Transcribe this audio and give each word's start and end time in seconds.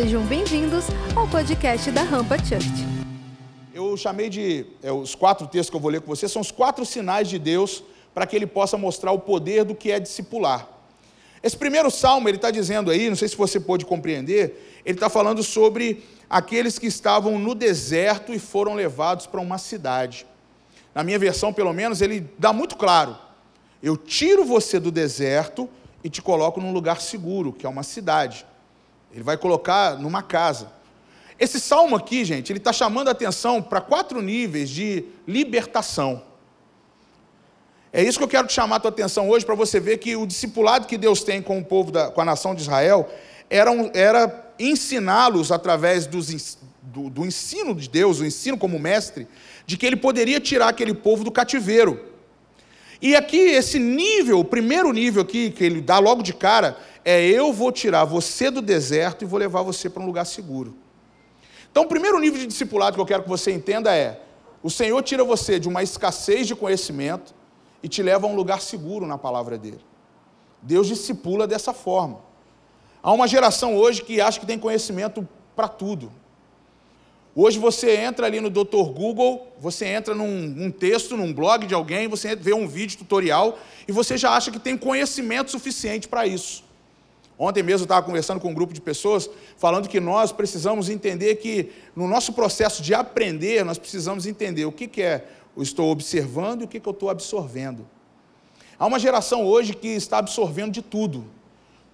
Sejam 0.00 0.24
bem-vindos 0.26 0.84
ao 1.16 1.26
podcast 1.26 1.90
da 1.90 2.04
Rampa 2.04 2.38
Church. 2.38 2.86
Eu 3.74 3.96
chamei 3.96 4.28
de. 4.28 4.64
é, 4.80 4.92
os 4.92 5.16
quatro 5.16 5.44
textos 5.48 5.70
que 5.70 5.74
eu 5.74 5.80
vou 5.80 5.90
ler 5.90 6.00
com 6.00 6.06
você 6.06 6.28
são 6.28 6.40
os 6.40 6.52
quatro 6.52 6.86
sinais 6.86 7.28
de 7.28 7.36
Deus 7.36 7.82
para 8.14 8.24
que 8.24 8.36
ele 8.36 8.46
possa 8.46 8.78
mostrar 8.78 9.10
o 9.10 9.18
poder 9.18 9.64
do 9.64 9.74
que 9.74 9.90
é 9.90 9.98
discipular. 9.98 10.68
Esse 11.42 11.56
primeiro 11.56 11.90
salmo, 11.90 12.28
ele 12.28 12.36
está 12.36 12.48
dizendo 12.48 12.92
aí, 12.92 13.08
não 13.08 13.16
sei 13.16 13.26
se 13.26 13.36
você 13.36 13.58
pôde 13.58 13.84
compreender, 13.84 14.80
ele 14.86 14.96
está 14.96 15.10
falando 15.10 15.42
sobre 15.42 16.04
aqueles 16.30 16.78
que 16.78 16.86
estavam 16.86 17.36
no 17.36 17.52
deserto 17.52 18.32
e 18.32 18.38
foram 18.38 18.74
levados 18.74 19.26
para 19.26 19.40
uma 19.40 19.58
cidade. 19.58 20.24
Na 20.94 21.02
minha 21.02 21.18
versão, 21.18 21.52
pelo 21.52 21.72
menos, 21.72 22.00
ele 22.00 22.24
dá 22.38 22.52
muito 22.52 22.76
claro: 22.76 23.16
eu 23.82 23.96
tiro 23.96 24.44
você 24.44 24.78
do 24.78 24.92
deserto 24.92 25.68
e 26.04 26.08
te 26.08 26.22
coloco 26.22 26.60
num 26.60 26.72
lugar 26.72 27.00
seguro, 27.00 27.52
que 27.52 27.66
é 27.66 27.68
uma 27.68 27.82
cidade. 27.82 28.46
Ele 29.12 29.22
vai 29.22 29.36
colocar 29.36 29.98
numa 29.98 30.22
casa. 30.22 30.70
Esse 31.38 31.60
salmo 31.60 31.94
aqui, 31.96 32.24
gente, 32.24 32.50
ele 32.52 32.58
está 32.58 32.72
chamando 32.72 33.08
a 33.08 33.12
atenção 33.12 33.62
para 33.62 33.80
quatro 33.80 34.20
níveis 34.20 34.68
de 34.68 35.04
libertação. 35.26 36.22
É 37.92 38.02
isso 38.02 38.18
que 38.18 38.24
eu 38.24 38.28
quero 38.28 38.46
te 38.46 38.52
chamar 38.52 38.76
a 38.76 38.80
tua 38.80 38.90
atenção 38.90 39.28
hoje, 39.28 39.46
para 39.46 39.54
você 39.54 39.80
ver 39.80 39.98
que 39.98 40.14
o 40.16 40.26
discipulado 40.26 40.86
que 40.86 40.98
Deus 40.98 41.22
tem 41.22 41.40
com 41.40 41.58
o 41.58 41.64
povo, 41.64 41.90
da, 41.90 42.10
com 42.10 42.20
a 42.20 42.24
nação 42.24 42.54
de 42.54 42.62
Israel, 42.62 43.08
era, 43.48 43.70
um- 43.70 43.90
era 43.94 44.52
ensiná-los 44.58 45.50
através 45.50 46.06
dos 46.06 46.58
do, 46.82 47.08
do 47.08 47.24
ensino 47.24 47.74
de 47.74 47.88
Deus, 47.88 48.18
o 48.20 48.24
ensino 48.26 48.58
como 48.58 48.78
mestre, 48.78 49.26
de 49.66 49.76
que 49.76 49.86
ele 49.86 49.96
poderia 49.96 50.40
tirar 50.40 50.68
aquele 50.68 50.92
povo 50.94 51.22
do 51.22 51.30
cativeiro. 51.30 52.07
E 53.00 53.14
aqui, 53.14 53.38
esse 53.38 53.78
nível, 53.78 54.40
o 54.40 54.44
primeiro 54.44 54.92
nível 54.92 55.22
aqui, 55.22 55.50
que 55.50 55.64
ele 55.64 55.80
dá 55.80 55.98
logo 55.98 56.22
de 56.22 56.34
cara, 56.34 56.76
é 57.04 57.24
eu 57.24 57.52
vou 57.52 57.70
tirar 57.70 58.04
você 58.04 58.50
do 58.50 58.60
deserto 58.60 59.22
e 59.22 59.26
vou 59.26 59.38
levar 59.38 59.62
você 59.62 59.88
para 59.88 60.02
um 60.02 60.06
lugar 60.06 60.24
seguro. 60.24 60.74
Então, 61.70 61.84
o 61.84 61.86
primeiro 61.86 62.18
nível 62.18 62.40
de 62.40 62.46
discipulado 62.46 62.96
que 62.96 63.00
eu 63.00 63.06
quero 63.06 63.22
que 63.22 63.28
você 63.28 63.52
entenda 63.52 63.94
é: 63.94 64.20
o 64.62 64.70
Senhor 64.70 65.00
tira 65.02 65.22
você 65.22 65.60
de 65.60 65.68
uma 65.68 65.82
escassez 65.82 66.46
de 66.46 66.56
conhecimento 66.56 67.34
e 67.82 67.88
te 67.88 68.02
leva 68.02 68.26
a 68.26 68.30
um 68.30 68.34
lugar 68.34 68.60
seguro 68.60 69.06
na 69.06 69.16
palavra 69.16 69.56
dele. 69.56 69.80
Deus 70.60 70.88
discipula 70.88 71.46
dessa 71.46 71.72
forma. 71.72 72.20
Há 73.00 73.12
uma 73.12 73.28
geração 73.28 73.76
hoje 73.76 74.02
que 74.02 74.20
acha 74.20 74.40
que 74.40 74.46
tem 74.46 74.58
conhecimento 74.58 75.26
para 75.54 75.68
tudo. 75.68 76.12
Hoje 77.40 77.56
você 77.56 77.94
entra 77.94 78.26
ali 78.26 78.40
no 78.40 78.50
Dr. 78.50 78.90
Google, 78.92 79.46
você 79.60 79.86
entra 79.86 80.12
num, 80.12 80.72
texto, 80.72 81.16
num 81.16 81.32
blog 81.32 81.68
de 81.68 81.72
alguém, 81.72 82.08
você 82.08 82.34
vê 82.34 82.52
um 82.52 82.66
vídeo 82.66 82.98
tutorial 82.98 83.56
e 83.86 83.92
você 83.92 84.18
já 84.18 84.32
acha 84.32 84.50
que 84.50 84.58
tem 84.58 84.76
conhecimento 84.76 85.52
suficiente 85.52 86.08
para 86.08 86.26
isso. 86.26 86.64
Ontem 87.38 87.62
mesmo 87.62 87.82
eu 87.82 87.84
estava 87.84 88.04
conversando 88.04 88.40
com 88.40 88.50
um 88.50 88.54
grupo 88.54 88.74
de 88.74 88.80
pessoas, 88.80 89.30
falando 89.56 89.88
que 89.88 90.00
nós 90.00 90.32
precisamos 90.32 90.88
entender 90.88 91.36
que 91.36 91.70
no 91.94 92.08
nosso 92.08 92.32
processo 92.32 92.82
de 92.82 92.92
aprender, 92.92 93.64
nós 93.64 93.78
precisamos 93.78 94.26
entender 94.26 94.64
o 94.64 94.72
que, 94.72 94.88
que 94.88 95.00
é 95.00 95.24
eu 95.56 95.62
estou 95.62 95.92
observando 95.92 96.62
e 96.62 96.64
o 96.64 96.68
que, 96.68 96.80
que 96.80 96.88
eu 96.88 96.92
estou 96.92 97.08
absorvendo. 97.08 97.86
Há 98.76 98.84
uma 98.84 98.98
geração 98.98 99.46
hoje 99.46 99.74
que 99.74 99.86
está 99.86 100.18
absorvendo 100.18 100.72
de 100.72 100.82
tudo, 100.82 101.24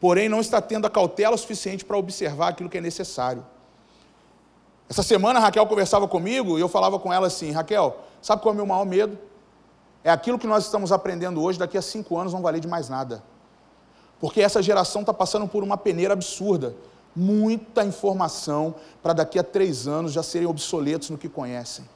porém 0.01 0.27
não 0.27 0.41
está 0.41 0.63
tendo 0.63 0.87
a 0.87 0.91
cautela 0.91 1.37
suficiente 1.37 1.85
para 1.85 1.99
observar 1.99 2.49
aquilo 2.49 2.71
que 2.71 2.79
é 2.79 2.81
necessário. 2.81 3.45
Essa 4.89 5.03
semana 5.03 5.39
a 5.39 5.43
Raquel 5.43 5.67
conversava 5.67 6.07
comigo 6.07 6.59
e 6.59 6.61
eu 6.61 6.69
falava 6.69 6.99
com 6.99 7.13
ela 7.13 7.27
assim: 7.27 7.51
Raquel, 7.51 7.97
sabe 8.21 8.43
qual 8.43 8.53
é 8.53 8.55
o 8.55 8.57
meu 8.57 8.67
maior 8.67 8.85
medo? 8.85 9.19
É 10.03 10.11
aquilo 10.11 10.39
que 10.39 10.47
nós 10.47 10.65
estamos 10.65 10.93
aprendendo 10.93 11.43
hoje, 11.43 11.59
daqui 11.59 11.79
a 11.79 11.83
cinco 11.83 12.19
anos 12.19 12.33
não 12.33 12.43
valer 12.43 12.61
de 12.61 12.69
mais 12.69 12.89
nada. 12.89 13.23
Porque 14.21 14.41
essa 14.41 14.63
geração 14.63 15.01
está 15.01 15.15
passando 15.15 15.49
por 15.49 15.63
uma 15.63 15.77
peneira 15.77 16.13
absurda. 16.13 16.75
Muita 17.17 17.85
informação 17.85 18.75
para 19.03 19.13
daqui 19.13 19.39
a 19.39 19.43
três 19.43 19.87
anos 19.87 20.13
já 20.13 20.23
serem 20.23 20.47
obsoletos 20.47 21.11
no 21.11 21.17
que 21.17 21.29
conhecem. 21.29 21.89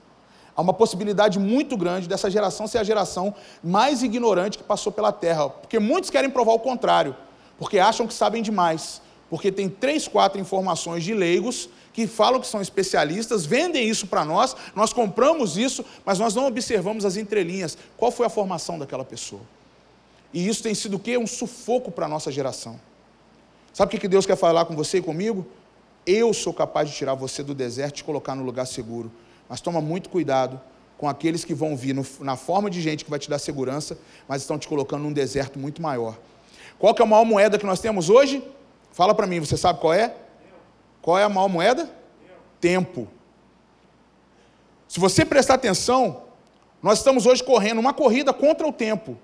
Há 0.56 0.62
uma 0.62 0.72
possibilidade 0.72 1.38
muito 1.38 1.76
grande 1.76 2.08
dessa 2.08 2.30
geração 2.30 2.66
ser 2.66 2.78
a 2.78 2.84
geração 2.84 3.34
mais 3.62 4.02
ignorante 4.02 4.58
que 4.58 4.64
passou 4.64 4.90
pela 4.90 5.12
Terra. 5.12 5.48
Porque 5.48 5.78
muitos 5.78 6.10
querem 6.10 6.30
provar 6.30 6.52
o 6.52 6.58
contrário. 6.58 7.14
Porque 7.58 7.78
acham 7.78 8.06
que 8.06 8.14
sabem 8.14 8.42
demais. 8.42 9.02
Porque 9.28 9.52
tem 9.52 9.68
três, 9.68 10.08
quatro 10.08 10.40
informações 10.40 11.04
de 11.04 11.14
leigos 11.14 11.68
que 11.98 12.06
falam 12.06 12.40
que 12.40 12.46
são 12.46 12.62
especialistas, 12.62 13.44
vendem 13.44 13.88
isso 13.88 14.06
para 14.06 14.24
nós, 14.24 14.54
nós 14.72 14.92
compramos 14.92 15.56
isso, 15.58 15.84
mas 16.04 16.16
nós 16.16 16.32
não 16.32 16.46
observamos 16.46 17.04
as 17.04 17.16
entrelinhas. 17.16 17.76
Qual 17.96 18.12
foi 18.12 18.24
a 18.24 18.28
formação 18.28 18.78
daquela 18.78 19.04
pessoa? 19.04 19.42
E 20.32 20.46
isso 20.46 20.62
tem 20.62 20.76
sido 20.76 20.94
o 20.94 20.98
quê? 21.00 21.18
Um 21.18 21.26
sufoco 21.26 21.90
para 21.90 22.06
a 22.06 22.08
nossa 22.08 22.30
geração. 22.30 22.78
Sabe 23.72 23.96
o 23.96 24.00
que 24.00 24.06
Deus 24.06 24.24
quer 24.24 24.36
falar 24.36 24.64
com 24.64 24.76
você 24.76 24.98
e 24.98 25.02
comigo? 25.02 25.44
Eu 26.06 26.32
sou 26.32 26.54
capaz 26.54 26.88
de 26.88 26.94
tirar 26.94 27.14
você 27.14 27.42
do 27.42 27.52
deserto 27.52 27.94
e 27.94 27.96
te 27.96 28.04
colocar 28.04 28.36
no 28.36 28.44
lugar 28.44 28.68
seguro. 28.68 29.10
Mas 29.48 29.60
toma 29.60 29.80
muito 29.80 30.08
cuidado 30.08 30.60
com 30.96 31.08
aqueles 31.08 31.44
que 31.44 31.52
vão 31.52 31.76
vir 31.76 31.96
no- 31.96 32.06
na 32.20 32.36
forma 32.36 32.70
de 32.70 32.80
gente 32.80 33.04
que 33.04 33.10
vai 33.10 33.18
te 33.18 33.28
dar 33.28 33.40
segurança, 33.40 33.98
mas 34.28 34.42
estão 34.42 34.56
te 34.56 34.68
colocando 34.68 35.02
num 35.02 35.12
deserto 35.12 35.58
muito 35.58 35.82
maior. 35.82 36.16
Qual 36.78 36.94
que 36.94 37.02
é 37.02 37.04
a 37.04 37.08
maior 37.08 37.24
moeda 37.24 37.58
que 37.58 37.66
nós 37.66 37.80
temos 37.80 38.08
hoje? 38.08 38.40
Fala 38.92 39.16
para 39.16 39.26
mim, 39.26 39.40
você 39.40 39.56
sabe 39.56 39.80
qual 39.80 39.92
é? 39.92 40.14
Qual 41.02 41.18
é 41.18 41.24
a 41.24 41.28
maior 41.28 41.48
moeda? 41.48 41.88
Tempo. 42.60 43.08
Se 44.88 44.98
você 44.98 45.24
prestar 45.24 45.54
atenção, 45.54 46.22
nós 46.82 46.98
estamos 46.98 47.26
hoje 47.26 47.42
correndo 47.42 47.78
uma 47.78 47.92
corrida 47.92 48.32
contra 48.32 48.66
o 48.66 48.72
tempo. 48.72 49.18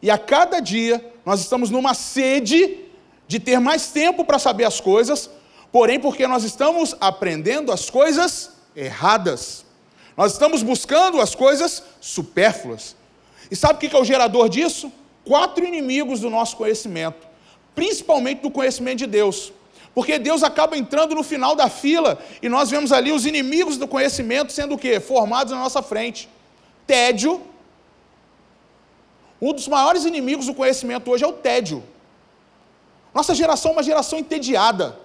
E 0.00 0.10
a 0.10 0.18
cada 0.18 0.60
dia 0.60 1.12
nós 1.24 1.40
estamos 1.40 1.70
numa 1.70 1.94
sede 1.94 2.78
de 3.26 3.38
ter 3.38 3.58
mais 3.60 3.88
tempo 3.88 4.24
para 4.24 4.38
saber 4.38 4.64
as 4.64 4.80
coisas, 4.80 5.30
porém 5.70 5.98
porque 5.98 6.26
nós 6.26 6.44
estamos 6.44 6.96
aprendendo 7.00 7.72
as 7.72 7.88
coisas 7.88 8.50
erradas. 8.76 9.64
Nós 10.16 10.32
estamos 10.32 10.62
buscando 10.62 11.20
as 11.20 11.34
coisas 11.34 11.82
supérfluas. 12.00 12.94
E 13.50 13.56
sabe 13.56 13.74
o 13.74 13.90
que 13.90 13.96
é 13.96 13.98
o 13.98 14.04
gerador 14.04 14.48
disso? 14.48 14.92
Quatro 15.24 15.64
inimigos 15.64 16.20
do 16.20 16.28
nosso 16.28 16.56
conhecimento, 16.56 17.26
principalmente 17.74 18.40
do 18.40 18.50
conhecimento 18.50 18.98
de 18.98 19.06
Deus. 19.06 19.52
Porque 19.94 20.18
Deus 20.18 20.42
acaba 20.42 20.76
entrando 20.76 21.14
no 21.14 21.22
final 21.22 21.54
da 21.54 21.68
fila 21.68 22.18
e 22.40 22.48
nós 22.48 22.70
vemos 22.70 22.92
ali 22.92 23.12
os 23.12 23.26
inimigos 23.26 23.76
do 23.76 23.86
conhecimento 23.86 24.52
sendo 24.52 24.74
o 24.74 24.78
quê? 24.78 24.98
Formados 25.00 25.52
na 25.52 25.58
nossa 25.58 25.82
frente. 25.82 26.28
Tédio, 26.86 27.42
um 29.40 29.52
dos 29.52 29.68
maiores 29.68 30.04
inimigos 30.04 30.46
do 30.46 30.54
conhecimento 30.54 31.10
hoje 31.10 31.24
é 31.24 31.26
o 31.26 31.32
tédio. 31.32 31.82
Nossa 33.12 33.34
geração 33.34 33.72
é 33.72 33.74
uma 33.74 33.82
geração 33.82 34.18
entediada. 34.18 34.98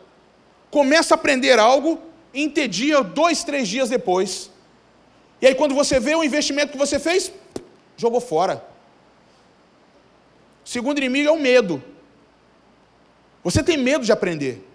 Começa 0.72 1.14
a 1.14 1.16
aprender 1.16 1.59
algo 1.59 2.00
e 2.34 2.44
entedia 2.44 3.02
dois, 3.04 3.44
três 3.44 3.68
dias 3.68 3.90
depois. 3.90 4.50
E 5.42 5.48
aí, 5.48 5.56
quando 5.56 5.75
você 5.75 6.00
vê 6.00 6.16
o 6.16 6.24
investimento 6.24 6.72
que 6.72 6.78
você 6.78 7.00
fez, 7.00 7.31
jogou 7.96 8.22
fora. 8.22 8.64
O 10.66 10.69
segundo 10.69 10.98
inimigo 10.98 11.30
é 11.30 11.31
o 11.31 11.40
medo. 11.40 11.84
Você 13.44 13.64
tem 13.64 13.78
medo 13.78 14.06
de 14.06 14.12
aprender. 14.12 14.68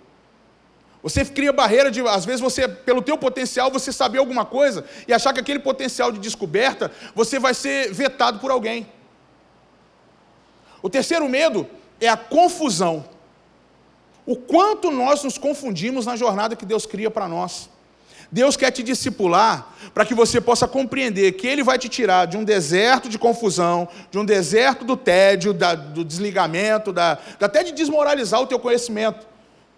Você 1.03 1.25
cria 1.25 1.53
barreira 1.53 1.91
de, 1.91 2.01
às 2.07 2.25
vezes 2.25 2.41
você, 2.41 2.69
pelo 2.69 3.03
teu 3.03 3.19
potencial, 3.19 3.71
você 3.71 3.91
saber 3.93 4.19
alguma 4.19 4.45
coisa 4.45 4.85
e 5.09 5.13
achar 5.13 5.33
que 5.33 5.41
aquele 5.41 5.59
potencial 5.59 6.13
de 6.13 6.19
descoberta, 6.21 6.93
você 7.15 7.39
vai 7.41 7.55
ser 7.55 7.93
vetado 7.93 8.39
por 8.39 8.51
alguém. 8.53 8.87
O 10.81 10.89
terceiro 10.89 11.29
medo 11.29 11.69
é 12.01 12.09
a 12.09 12.17
confusão. 12.17 13.05
O 14.25 14.37
quanto 14.37 14.91
nós 14.93 15.25
nos 15.25 15.37
confundimos 15.39 16.07
na 16.07 16.15
jornada 16.15 16.55
que 16.55 16.65
Deus 16.65 16.87
cria 16.87 17.11
para 17.11 17.27
nós. 17.27 17.69
Deus 18.31 18.57
quer 18.57 18.71
te 18.71 18.83
discipular 18.83 19.75
para 19.93 20.07
que 20.07 20.15
você 20.15 20.41
possa 20.41 20.67
compreender 20.67 21.33
que 21.33 21.47
Ele 21.47 21.63
vai 21.63 21.79
te 21.79 21.89
tirar 21.89 22.27
de 22.27 22.37
um 22.37 22.45
deserto 22.45 23.09
de 23.09 23.19
confusão, 23.19 23.89
de 24.11 24.19
um 24.19 24.25
deserto 24.25 24.85
do 24.85 24.97
tédio, 24.97 25.53
da- 25.53 25.75
do 25.75 26.03
desligamento, 26.05 26.93
da, 26.93 27.19
até 27.41 27.63
de 27.63 27.73
desmoralizar 27.73 28.41
o 28.41 28.47
teu 28.47 28.59
conhecimento, 28.59 29.27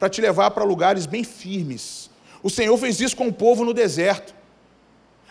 para 0.05 0.11
te 0.11 0.21
levar 0.21 0.51
para 0.51 0.65
lugares 0.65 1.07
bem 1.07 1.25
firmes. 1.25 2.11
O 2.43 2.51
Senhor 2.51 2.77
fez 2.77 3.01
isso 3.01 3.17
com 3.17 3.29
o 3.29 3.33
povo 3.33 3.65
no 3.65 3.73
deserto. 3.73 4.35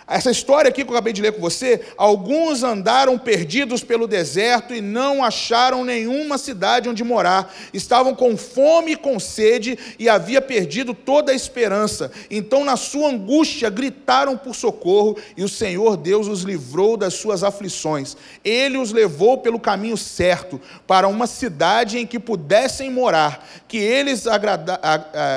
Essa 0.06 0.32
história 0.32 0.70
aqui 0.70 0.84
que 0.84 0.90
eu 0.90 0.96
acabei 0.96 1.14
de 1.14 1.22
ler 1.22 1.32
com 1.32 1.40
você, 1.40 1.82
alguns 1.98 2.62
andaram 2.62 3.18
perdidos 3.18 3.84
pelo 3.84 4.08
deserto 4.08 4.74
e 4.74 4.82
não 4.82 5.24
acharam 5.24 5.86
nenhuma 5.86 6.38
cidade 6.38 6.90
onde 6.90 7.04
morar. 7.04 7.54
Estavam 7.74 8.14
com 8.14 8.36
fome 8.36 8.92
e 8.92 8.96
com 8.98 9.20
sede 9.20 9.80
e 9.98 10.10
havia 10.10 10.42
perdido 10.42 10.94
toda 10.94 11.32
a 11.32 11.36
esperança. 11.36 12.12
Então, 12.30 12.66
na 12.66 12.76
sua 12.76 13.10
angústia, 13.10 13.70
gritaram 13.70 14.38
por 14.38 14.54
socorro 14.54 15.18
e 15.38 15.44
o 15.44 15.50
Senhor 15.50 15.96
Deus 15.96 16.28
os 16.28 16.42
livrou 16.42 16.98
das 16.98 17.14
suas 17.14 17.44
aflições. 17.44 18.18
Ele 18.44 18.78
os 18.78 18.92
levou 18.92 19.38
pelo 19.38 19.60
caminho 19.60 19.96
certo 19.96 20.60
para 20.86 21.08
uma 21.08 21.28
cidade 21.28 21.98
em 21.98 22.06
que 22.06 22.20
pudessem 22.20 22.92
morar. 22.92 23.48
Que 23.70 23.78
eles 23.78 24.28
agrada- 24.28 24.80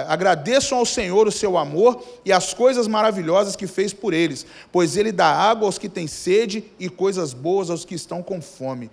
agradeçam 0.09 0.79
ao 0.79 0.87
Senhor 0.87 1.29
o 1.29 1.33
seu 1.33 1.57
amor 1.57 2.03
e 2.25 2.33
as 2.33 2.53
coisas 2.53 2.89
maravilhosas 2.89 3.55
que 3.55 3.69
fez 3.69 3.93
por 3.93 4.13
eles 4.13 4.45
pois 4.73 4.97
ele 4.97 5.13
dá 5.13 5.27
água 5.27 5.67
aos 5.67 5.79
que 5.79 5.89
têm 5.89 6.07
sede 6.07 6.65
e 6.79 6.89
coisas 6.89 7.33
boas 7.33 7.71
aos 7.71 7.85
que 7.85 7.95
estão 7.95 8.23
com 8.23 8.41
fome. 8.41 8.91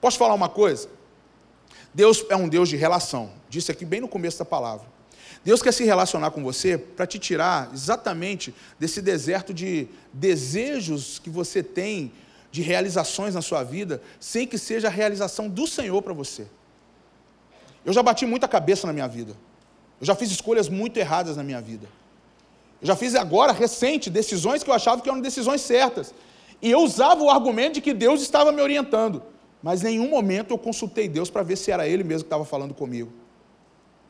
Posso 0.00 0.18
falar 0.18 0.34
uma 0.34 0.48
coisa? 0.48 0.88
Deus 1.94 2.24
é 2.28 2.36
um 2.36 2.48
Deus 2.48 2.68
de 2.68 2.76
relação, 2.76 3.30
disse 3.48 3.70
aqui 3.70 3.84
bem 3.84 4.00
no 4.00 4.08
começo 4.08 4.38
da 4.38 4.44
palavra. 4.44 4.86
Deus 5.44 5.60
quer 5.60 5.72
se 5.72 5.84
relacionar 5.84 6.30
com 6.30 6.42
você 6.42 6.78
para 6.78 7.06
te 7.06 7.18
tirar 7.18 7.70
exatamente 7.72 8.54
desse 8.78 9.02
deserto 9.02 9.52
de 9.52 9.88
desejos 10.12 11.18
que 11.18 11.28
você 11.28 11.62
tem, 11.62 12.12
de 12.50 12.62
realizações 12.62 13.34
na 13.34 13.42
sua 13.42 13.64
vida, 13.64 14.00
sem 14.20 14.46
que 14.46 14.58
seja 14.58 14.86
a 14.86 14.90
realização 14.90 15.48
do 15.48 15.66
Senhor 15.66 16.00
para 16.02 16.12
você. 16.12 16.46
Eu 17.84 17.92
já 17.92 18.02
bati 18.02 18.24
muita 18.24 18.46
cabeça 18.46 18.86
na 18.86 18.92
minha 18.92 19.08
vida. 19.08 19.34
Eu 20.00 20.06
já 20.06 20.14
fiz 20.14 20.30
escolhas 20.30 20.68
muito 20.68 20.96
erradas 20.98 21.36
na 21.36 21.42
minha 21.42 21.60
vida. 21.60 21.88
Eu 22.82 22.86
já 22.88 22.96
fiz 22.96 23.14
agora, 23.14 23.52
recente, 23.52 24.10
decisões 24.10 24.64
que 24.64 24.68
eu 24.68 24.74
achava 24.74 25.00
que 25.00 25.08
eram 25.08 25.20
decisões 25.20 25.60
certas. 25.60 26.12
E 26.60 26.68
eu 26.68 26.80
usava 26.80 27.22
o 27.22 27.30
argumento 27.30 27.74
de 27.74 27.80
que 27.80 27.94
Deus 27.94 28.20
estava 28.20 28.50
me 28.50 28.60
orientando. 28.60 29.22
Mas 29.62 29.82
em 29.82 29.90
nenhum 29.90 30.10
momento 30.10 30.50
eu 30.50 30.58
consultei 30.58 31.08
Deus 31.08 31.30
para 31.30 31.44
ver 31.44 31.56
se 31.56 31.70
era 31.70 31.86
Ele 31.86 32.02
mesmo 32.02 32.24
que 32.24 32.26
estava 32.26 32.44
falando 32.44 32.74
comigo. 32.74 33.12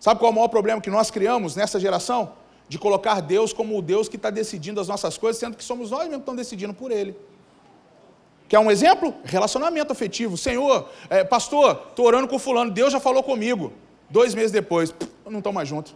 Sabe 0.01 0.19
qual 0.19 0.31
é 0.31 0.33
o 0.33 0.35
maior 0.35 0.49
problema 0.49 0.81
que 0.81 0.89
nós 0.89 1.11
criamos 1.11 1.55
nessa 1.55 1.79
geração? 1.79 2.33
De 2.67 2.79
colocar 2.79 3.21
Deus 3.21 3.53
como 3.53 3.79
o 3.79 3.83
Deus 3.83 4.09
que 4.09 4.17
está 4.17 4.31
decidindo 4.31 4.81
as 4.81 4.89
nossas 4.89 5.19
coisas, 5.19 5.39
sendo 5.39 5.55
que 5.55 5.63
somos 5.63 5.91
nós 5.91 6.01
mesmos 6.05 6.17
que 6.17 6.23
estamos 6.23 6.39
decidindo 6.39 6.73
por 6.73 6.91
Ele. 6.91 7.15
Quer 8.49 8.59
um 8.59 8.71
exemplo? 8.71 9.15
Relacionamento 9.23 9.93
afetivo. 9.93 10.39
Senhor, 10.39 10.89
é, 11.11 11.23
pastor, 11.23 11.89
estou 11.91 12.07
orando 12.07 12.27
com 12.27 12.39
fulano, 12.39 12.71
Deus 12.71 12.91
já 12.91 12.99
falou 12.99 13.23
comigo. 13.23 13.71
Dois 14.09 14.35
meses 14.35 14.51
depois, 14.51 14.95
não 15.27 15.39
estou 15.39 15.53
mais 15.53 15.69
junto. 15.69 15.95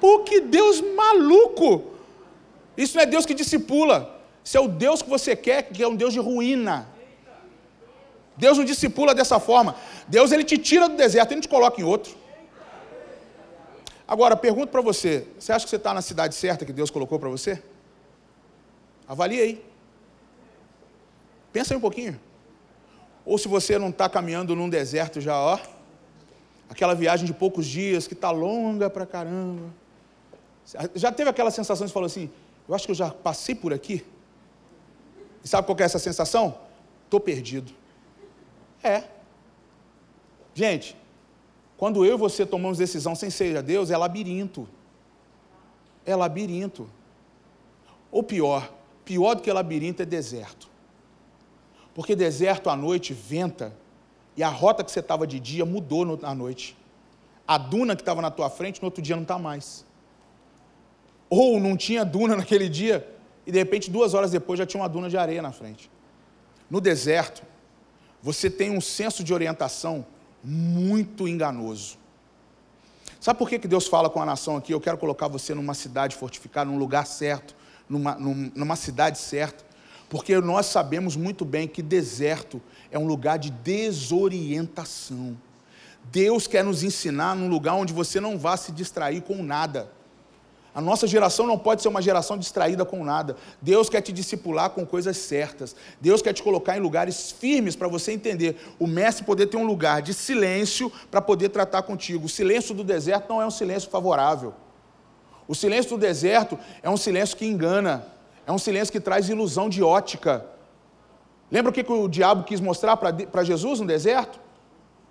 Pô, 0.00 0.20
que 0.20 0.40
Deus 0.40 0.80
maluco! 0.80 1.84
Isso 2.76 2.96
não 2.96 3.02
é 3.02 3.06
Deus 3.06 3.26
que 3.26 3.34
discipula. 3.34 4.18
Isso 4.42 4.56
é 4.56 4.60
o 4.60 4.68
Deus 4.68 5.02
que 5.02 5.10
você 5.10 5.36
quer, 5.36 5.64
que 5.64 5.82
é 5.82 5.88
um 5.88 5.94
Deus 5.94 6.12
de 6.12 6.18
ruína. 6.18 6.88
Deus 8.36 8.56
não 8.56 8.64
discipula 8.64 9.14
dessa 9.14 9.38
forma. 9.38 9.76
Deus 10.08 10.32
ele 10.32 10.44
te 10.44 10.56
tira 10.56 10.88
do 10.88 10.96
deserto, 10.96 11.30
ele 11.32 11.36
não 11.36 11.42
te 11.42 11.48
coloca 11.48 11.80
em 11.80 11.84
outro. 11.84 12.16
Agora, 14.08 14.34
pergunto 14.34 14.68
para 14.68 14.80
você: 14.80 15.26
você 15.38 15.52
acha 15.52 15.64
que 15.64 15.70
você 15.70 15.76
está 15.76 15.92
na 15.92 16.00
cidade 16.00 16.34
certa 16.34 16.64
que 16.64 16.72
Deus 16.72 16.90
colocou 16.90 17.18
para 17.18 17.28
você? 17.28 17.62
Avalie 19.06 19.40
aí. 19.40 19.64
Pensa 21.52 21.74
aí 21.74 21.78
um 21.78 21.80
pouquinho. 21.80 22.18
Ou 23.24 23.36
se 23.36 23.46
você 23.46 23.78
não 23.78 23.90
está 23.90 24.08
caminhando 24.08 24.56
num 24.56 24.68
deserto 24.68 25.20
já, 25.20 25.38
ó, 25.38 25.58
aquela 26.68 26.94
viagem 26.94 27.26
de 27.26 27.34
poucos 27.34 27.66
dias 27.66 28.06
que 28.06 28.14
está 28.14 28.30
longa 28.30 28.88
pra 28.88 29.04
caramba. 29.04 29.79
Já 30.94 31.10
teve 31.10 31.28
aquela 31.28 31.50
sensação 31.50 31.86
de 31.86 31.92
falou 31.92 32.06
assim: 32.06 32.30
eu 32.68 32.74
acho 32.74 32.86
que 32.86 32.92
eu 32.92 32.96
já 32.96 33.10
passei 33.10 33.54
por 33.54 33.72
aqui. 33.72 34.04
E 35.44 35.48
sabe 35.48 35.66
qual 35.66 35.76
é 35.80 35.82
essa 35.82 35.98
sensação? 35.98 36.58
Estou 37.04 37.18
perdido. 37.18 37.72
É. 38.82 39.04
Gente, 40.54 40.96
quando 41.76 42.04
eu 42.04 42.14
e 42.14 42.18
você 42.18 42.44
tomamos 42.44 42.78
decisão 42.78 43.14
sem 43.14 43.30
ser 43.30 43.56
a 43.56 43.60
Deus, 43.60 43.90
é 43.90 43.96
labirinto. 43.96 44.68
É 46.04 46.14
labirinto. 46.14 46.88
Ou 48.12 48.22
pior, 48.22 48.72
pior 49.04 49.34
do 49.34 49.42
que 49.42 49.52
labirinto 49.52 50.02
é 50.02 50.06
deserto. 50.06 50.68
Porque 51.94 52.14
deserto 52.14 52.70
à 52.70 52.76
noite 52.76 53.12
venta 53.12 53.74
e 54.36 54.42
a 54.42 54.48
rota 54.48 54.84
que 54.84 54.90
você 54.90 55.00
estava 55.00 55.26
de 55.26 55.40
dia 55.40 55.64
mudou 55.64 56.18
à 56.22 56.34
noite. 56.34 56.76
A 57.46 57.58
duna 57.58 57.96
que 57.96 58.02
estava 58.02 58.22
na 58.22 58.30
tua 58.30 58.48
frente 58.48 58.80
no 58.80 58.86
outro 58.86 59.02
dia 59.02 59.16
não 59.16 59.22
está 59.22 59.38
mais. 59.38 59.84
Ou 61.30 61.58
não 61.58 61.76
tinha 61.76 62.04
duna 62.04 62.36
naquele 62.36 62.68
dia 62.68 63.08
e 63.46 63.52
de 63.52 63.58
repente 63.58 63.90
duas 63.90 64.12
horas 64.12 64.30
depois 64.30 64.58
já 64.58 64.66
tinha 64.66 64.82
uma 64.82 64.88
duna 64.88 65.08
de 65.08 65.16
areia 65.16 65.40
na 65.40 65.52
frente. 65.52 65.90
No 66.68 66.80
deserto, 66.80 67.42
você 68.22 68.50
tem 68.50 68.70
um 68.70 68.80
senso 68.80 69.24
de 69.24 69.32
orientação 69.32 70.04
muito 70.44 71.26
enganoso. 71.26 71.98
Sabe 73.20 73.38
por 73.38 73.48
que 73.48 73.58
Deus 73.58 73.86
fala 73.86 74.08
com 74.08 74.20
a 74.20 74.26
nação 74.26 74.56
aqui? 74.56 74.72
Eu 74.72 74.80
quero 74.80 74.96
colocar 74.96 75.28
você 75.28 75.54
numa 75.54 75.74
cidade 75.74 76.16
fortificada, 76.16 76.70
num 76.70 76.78
lugar 76.78 77.06
certo, 77.06 77.54
numa, 77.88 78.14
numa 78.14 78.76
cidade 78.76 79.18
certa. 79.18 79.64
Porque 80.08 80.38
nós 80.40 80.66
sabemos 80.66 81.16
muito 81.16 81.44
bem 81.44 81.68
que 81.68 81.82
deserto 81.82 82.60
é 82.90 82.98
um 82.98 83.06
lugar 83.06 83.38
de 83.38 83.50
desorientação. 83.50 85.36
Deus 86.04 86.46
quer 86.46 86.64
nos 86.64 86.82
ensinar 86.82 87.36
num 87.36 87.48
lugar 87.48 87.74
onde 87.74 87.92
você 87.92 88.20
não 88.20 88.38
vá 88.38 88.56
se 88.56 88.72
distrair 88.72 89.22
com 89.22 89.42
nada. 89.42 89.90
A 90.74 90.80
nossa 90.80 91.06
geração 91.06 91.46
não 91.46 91.58
pode 91.58 91.82
ser 91.82 91.88
uma 91.88 92.00
geração 92.00 92.38
distraída 92.38 92.84
com 92.84 93.04
nada. 93.04 93.36
Deus 93.60 93.88
quer 93.88 94.00
te 94.00 94.12
discipular 94.12 94.70
com 94.70 94.86
coisas 94.86 95.16
certas. 95.16 95.74
Deus 96.00 96.22
quer 96.22 96.32
te 96.32 96.42
colocar 96.42 96.76
em 96.76 96.80
lugares 96.80 97.32
firmes 97.32 97.74
para 97.74 97.88
você 97.88 98.12
entender. 98.12 98.56
O 98.78 98.86
mestre 98.86 99.24
poder 99.24 99.46
ter 99.46 99.56
um 99.56 99.66
lugar 99.66 100.00
de 100.00 100.14
silêncio 100.14 100.90
para 101.10 101.20
poder 101.20 101.48
tratar 101.48 101.82
contigo. 101.82 102.26
O 102.26 102.28
silêncio 102.28 102.72
do 102.74 102.84
deserto 102.84 103.28
não 103.28 103.42
é 103.42 103.46
um 103.46 103.50
silêncio 103.50 103.90
favorável. 103.90 104.54
O 105.48 105.54
silêncio 105.54 105.90
do 105.90 105.98
deserto 105.98 106.56
é 106.82 106.88
um 106.88 106.96
silêncio 106.96 107.36
que 107.36 107.44
engana. 107.44 108.06
É 108.46 108.52
um 108.52 108.58
silêncio 108.58 108.92
que 108.92 109.00
traz 109.00 109.28
ilusão 109.28 109.68
de 109.68 109.82
ótica. 109.82 110.46
Lembra 111.50 111.70
o 111.70 111.74
que, 111.74 111.82
que 111.82 111.92
o 111.92 112.06
diabo 112.06 112.44
quis 112.44 112.60
mostrar 112.60 112.96
para 112.96 113.42
Jesus 113.42 113.80
no 113.80 113.86
deserto? 113.86 114.38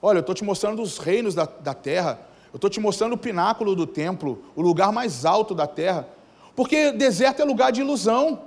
Olha, 0.02 0.20
eu 0.20 0.22
estou 0.22 0.34
te 0.34 0.46
mostrando 0.46 0.82
os 0.82 0.98
reinos 0.98 1.36
da, 1.36 1.44
da 1.46 1.74
terra. 1.74 2.29
Eu 2.52 2.58
estou 2.58 2.70
te 2.70 2.80
mostrando 2.80 3.14
o 3.14 3.18
pináculo 3.18 3.76
do 3.76 3.86
templo, 3.86 4.44
o 4.56 4.62
lugar 4.62 4.92
mais 4.92 5.26
alto 5.26 5.54
da 5.54 5.68
terra. 5.68 6.08
Porque 6.56 6.92
deserto 6.92 7.42
é 7.42 7.46
lugar 7.46 7.72
de 7.72 7.82
ilusão. 7.82 8.42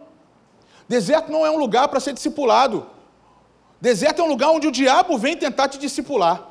Deserto 0.89 1.31
não 1.31 1.47
é 1.47 1.51
um 1.51 1.59
lugar 1.59 1.89
para 1.89 2.01
ser 2.01 2.13
discipulado. 2.13 2.87
Deserto 3.81 4.21
é 4.21 4.25
um 4.25 4.29
lugar 4.29 4.51
onde 4.51 4.67
o 4.67 4.73
diabo 4.73 5.17
vem 5.17 5.37
tentar 5.37 5.69
te 5.69 5.79
discipular. 5.79 6.49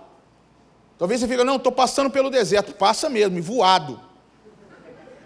Talvez 0.98 1.20
você 1.20 1.28
fique, 1.28 1.44
não, 1.44 1.56
estou 1.58 1.72
passando 1.72 2.10
pelo 2.10 2.30
deserto. 2.30 2.74
Passa 2.74 3.10
mesmo, 3.10 3.38
e 3.38 3.42
voado. 3.42 4.00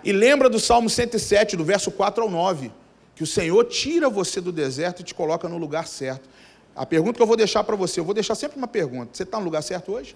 E 0.04 0.12
lembra 0.12 0.50
do 0.50 0.60
Salmo 0.60 0.90
107, 0.90 1.56
do 1.56 1.64
verso 1.64 1.92
4 1.92 2.24
ao 2.24 2.30
9 2.30 2.72
que 3.16 3.24
o 3.24 3.28
Senhor 3.28 3.64
tira 3.66 4.10
você 4.10 4.42
do 4.42 4.52
deserto 4.52 5.00
e 5.00 5.04
te 5.04 5.16
coloca 5.16 5.48
no 5.48 5.58
lugar 5.58 5.88
certo. 5.88 6.30
A 6.76 6.86
pergunta 6.86 7.14
que 7.14 7.22
eu 7.22 7.28
vou 7.28 7.38
deixar 7.38 7.64
para 7.64 7.76
você, 7.76 8.02
eu 8.02 8.04
vou 8.04 8.14
deixar 8.14 8.36
sempre 8.36 8.58
uma 8.58 8.68
pergunta: 8.68 9.12
você 9.14 9.24
está 9.24 9.40
no 9.40 9.46
lugar 9.46 9.64
certo 9.64 9.94
hoje? 9.94 10.16